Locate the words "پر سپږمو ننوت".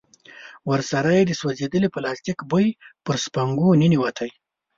3.05-4.17